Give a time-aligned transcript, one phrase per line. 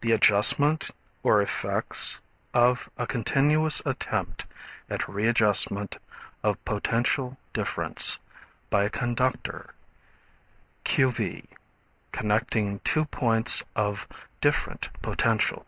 [0.00, 0.90] The adjustment,
[1.22, 2.18] or effects
[2.52, 4.44] of a continuous attempt
[4.90, 5.98] at readjustment
[6.42, 8.18] of potential difference
[8.70, 9.72] by a conductor,
[10.82, 11.12] q.
[11.12, 11.44] v.,
[12.10, 14.08] connecting two points of
[14.40, 15.64] different potential.